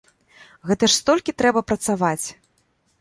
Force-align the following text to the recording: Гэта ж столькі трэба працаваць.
Гэта 0.69 0.89
ж 0.93 0.97
столькі 1.01 1.35
трэба 1.41 1.63
працаваць. 1.73 2.27